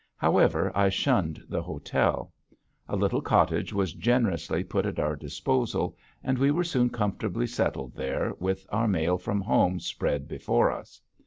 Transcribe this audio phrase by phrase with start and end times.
[0.17, 2.33] However, I shunned the hotel.
[2.89, 7.93] A little cottage was generously put at our disposal and we were soon comfortably settled
[7.93, 10.99] there with our mail from home spread before us.